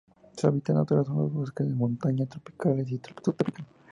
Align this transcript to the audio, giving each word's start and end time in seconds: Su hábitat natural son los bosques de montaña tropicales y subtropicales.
Su 0.35 0.47
hábitat 0.47 0.75
natural 0.77 1.05
son 1.05 1.17
los 1.19 1.31
bosques 1.31 1.67
de 1.67 1.75
montaña 1.75 2.25
tropicales 2.25 2.89
y 2.91 2.97
subtropicales. 2.97 3.67